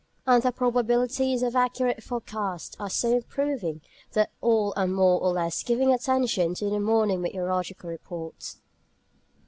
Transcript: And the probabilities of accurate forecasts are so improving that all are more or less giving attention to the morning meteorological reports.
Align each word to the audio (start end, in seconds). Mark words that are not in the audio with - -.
And 0.25 0.41
the 0.41 0.51
probabilities 0.51 1.43
of 1.43 1.55
accurate 1.55 2.01
forecasts 2.01 2.75
are 2.79 2.89
so 2.89 3.17
improving 3.17 3.81
that 4.13 4.31
all 4.41 4.73
are 4.75 4.87
more 4.87 5.21
or 5.21 5.31
less 5.33 5.61
giving 5.61 5.93
attention 5.93 6.55
to 6.55 6.71
the 6.71 6.79
morning 6.79 7.21
meteorological 7.21 7.91
reports. 7.91 8.57